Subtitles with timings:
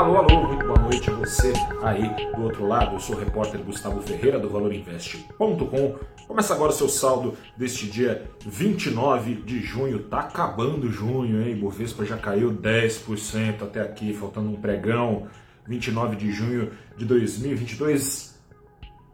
[0.00, 1.52] Alô, alô, muito boa noite a você
[1.82, 2.94] aí do outro lado.
[2.94, 5.98] Eu sou o repórter Gustavo Ferreira do ValorInvest.com.
[6.26, 9.98] Começa agora o seu saldo deste dia 29 de junho.
[10.04, 11.54] Tá acabando junho, hein?
[11.54, 15.26] Bovespa já caiu 10% até aqui, faltando um pregão.
[15.68, 18.40] 29 de junho de 2022,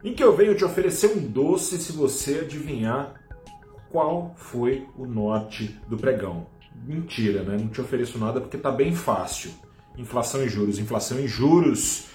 [0.05, 3.13] em que eu venho te oferecer um doce se você adivinhar
[3.91, 6.47] qual foi o norte do pregão.
[6.87, 7.57] Mentira, né?
[7.59, 9.51] Não te ofereço nada porque tá bem fácil
[9.97, 10.79] inflação e juros.
[10.79, 12.07] Inflação e juros.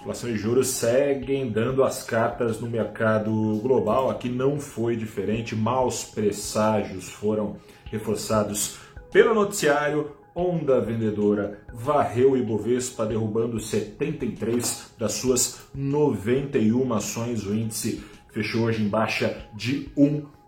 [0.00, 3.30] Inflação e juros seguem dando as cartas no mercado
[3.62, 4.10] global.
[4.10, 5.54] Aqui não foi diferente.
[5.54, 8.78] Maus presságios foram reforçados
[9.12, 10.12] pelo noticiário.
[10.32, 17.44] Onda vendedora varreu o Ibovespa, derrubando 73 das suas 91 ações.
[17.44, 20.39] O índice fechou hoje em baixa de 1%.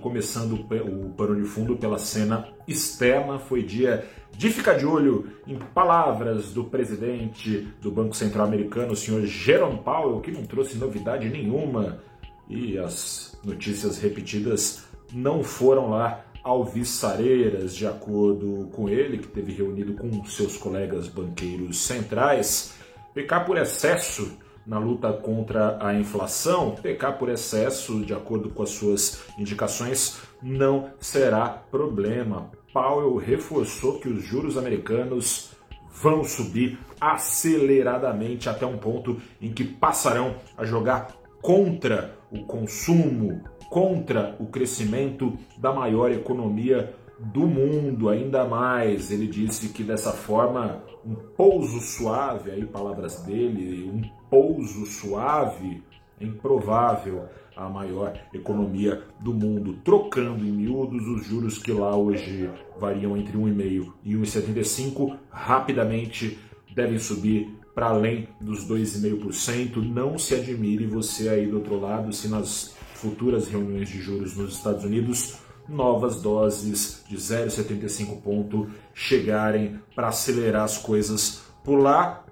[0.00, 4.06] Começando o pano de fundo pela cena externa, foi dia
[4.36, 9.78] de ficar de olho em palavras do presidente do Banco Central Americano, o senhor Jerome
[9.78, 12.00] Powell, que não trouxe novidade nenhuma.
[12.48, 19.94] E as notícias repetidas não foram lá alvissareiras, de acordo com ele, que teve reunido
[19.94, 22.74] com seus colegas banqueiros centrais,
[23.14, 28.70] pecar por excesso na luta contra a inflação, pecar por excesso, de acordo com as
[28.70, 32.50] suas indicações, não será problema.
[32.72, 35.50] Powell reforçou que os juros americanos
[35.90, 41.08] vão subir aceleradamente até um ponto em que passarão a jogar
[41.40, 49.10] contra o consumo, contra o crescimento da maior economia do mundo, ainda mais.
[49.10, 55.82] Ele disse que dessa forma, um pouso suave, aí palavras dele, um pouso suave
[56.20, 57.24] é improvável
[57.56, 63.38] a maior economia do mundo, trocando em miúdos os juros que lá hoje variam entre
[63.38, 66.38] 1,5% e 1,75%, rapidamente
[66.74, 69.76] devem subir para além dos 2,5%.
[69.76, 74.56] Não se admire você aí do outro lado se nas futuras reuniões de juros nos
[74.56, 75.38] Estados Unidos
[75.68, 82.24] novas doses de 0,75 ponto chegarem para acelerar as coisas por lá.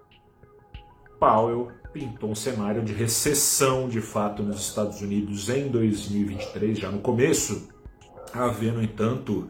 [1.19, 7.01] Powell pintou um cenário de recessão de fato nos Estados Unidos em 2023, já no
[7.01, 7.69] começo,
[8.33, 9.49] haver, no entanto,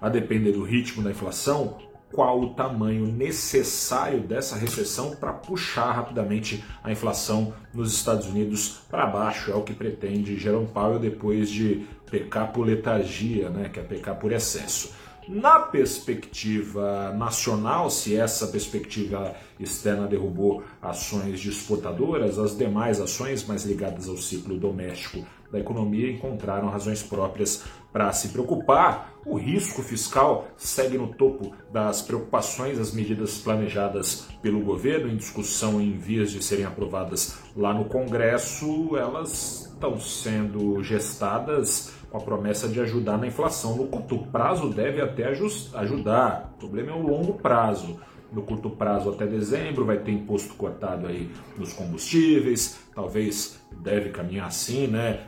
[0.00, 1.78] a depender do ritmo da inflação,
[2.12, 9.06] qual o tamanho necessário dessa recessão para puxar rapidamente a inflação nos Estados Unidos para
[9.06, 9.50] baixo.
[9.50, 14.16] É o que pretende Jerome Powell depois de pecar por letargia, né, que é pecar
[14.16, 14.92] por excesso.
[15.28, 23.64] Na perspectiva nacional, se essa perspectiva externa derrubou ações de exportadoras, as demais ações mais
[23.64, 29.12] ligadas ao ciclo doméstico da economia encontraram razões próprias para se preocupar.
[29.24, 35.80] O risco fiscal segue no topo das preocupações, as medidas planejadas pelo governo em discussão
[35.80, 42.66] em vias de serem aprovadas lá no Congresso, elas estão sendo gestadas com a promessa
[42.68, 43.76] de ajudar na inflação.
[43.76, 48.00] No curto prazo deve até ajudar, o problema é o longo prazo.
[48.32, 54.46] No curto prazo até dezembro vai ter imposto cortado aí nos combustíveis, talvez deve caminhar
[54.46, 55.20] assim, né?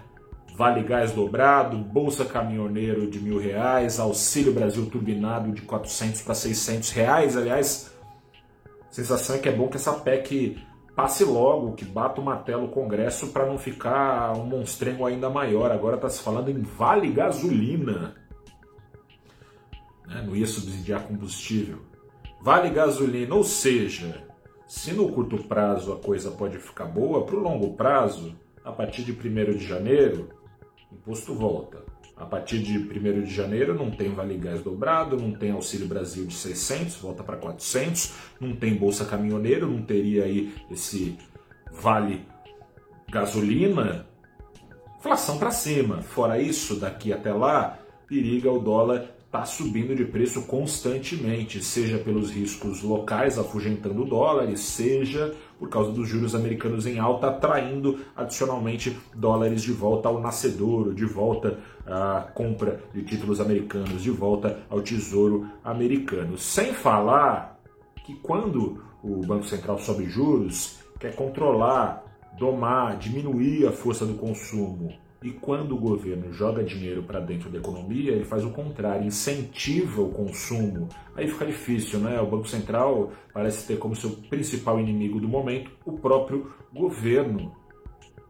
[0.56, 6.90] Vale gás dobrado, bolsa caminhoneiro de mil reais, auxílio Brasil turbinado de 400 para 600
[6.90, 7.36] reais.
[7.36, 7.92] Aliás,
[8.88, 10.56] a sensação é que é bom que essa PEC
[10.94, 15.72] passe logo, que bata o martelo o Congresso para não ficar um monstrengo ainda maior.
[15.72, 18.14] Agora está se falando em vale gasolina.
[20.06, 20.22] Né?
[20.24, 21.80] Não ia subsidiar combustível.
[22.40, 24.22] Vale gasolina, ou seja,
[24.68, 29.02] se no curto prazo a coisa pode ficar boa, para o longo prazo, a partir
[29.02, 30.43] de 1 de janeiro,
[30.94, 31.82] imposto volta.
[32.16, 36.26] A partir de 1 de janeiro não tem Vale Gás dobrado, não tem Auxílio Brasil
[36.26, 41.18] de 600, volta para 400, não tem Bolsa Caminhoneiro, não teria aí esse
[41.72, 42.24] Vale
[43.10, 44.06] Gasolina.
[44.98, 46.02] Inflação para cima.
[46.02, 52.30] Fora isso, daqui até lá, periga o dólar está subindo de preço constantemente, seja pelos
[52.30, 57.98] riscos locais afugentando o dólar, e seja por causa dos juros americanos em alta, atraindo
[58.14, 64.60] adicionalmente dólares de volta ao nascedouro, de volta à compra de títulos americanos, de volta
[64.70, 66.38] ao tesouro americano.
[66.38, 67.58] Sem falar
[68.06, 72.04] que quando o Banco Central sobe juros, quer controlar,
[72.38, 77.56] domar, diminuir a força do consumo e quando o governo joga dinheiro para dentro da
[77.56, 80.86] economia, ele faz o contrário, incentiva o consumo.
[81.16, 82.20] Aí fica difícil, né?
[82.20, 87.56] O Banco Central parece ter como seu principal inimigo do momento o próprio governo.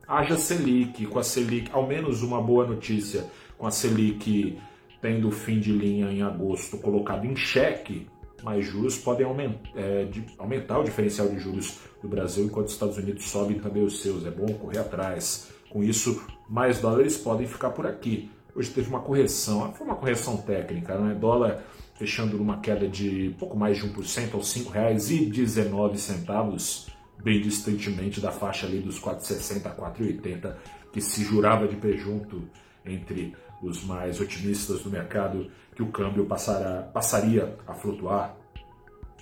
[0.06, 3.24] Haja Selic, com a Selic, ao menos uma boa notícia,
[3.58, 4.56] com a Selic
[5.02, 8.06] tendo fim de linha em agosto colocado em xeque,
[8.44, 12.74] mais juros podem aumentar, é, de, aumentar o diferencial de juros do Brasil, enquanto os
[12.74, 14.24] Estados Unidos sobem também os seus.
[14.24, 15.53] É bom correr atrás.
[15.74, 18.30] Com isso, mais dólares podem ficar por aqui.
[18.54, 21.16] Hoje teve uma correção, foi uma correção técnica, né?
[21.16, 21.64] Dólar
[21.96, 26.92] fechando numa queda de pouco mais de 1% aos R$ 5,19,
[27.24, 30.54] bem distantemente da faixa ali dos 4,60 a 4,80
[30.92, 32.44] que se jurava de pé junto
[32.86, 38.36] entre os mais otimistas do mercado que o câmbio passará, passaria a flutuar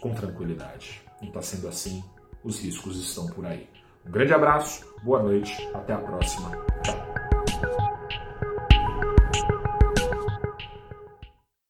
[0.03, 1.01] com tranquilidade.
[1.19, 2.05] Não está sendo assim,
[2.45, 3.67] os riscos estão por aí.
[4.07, 6.51] Um grande abraço, boa noite, até a próxima.
[6.83, 7.22] Tchau.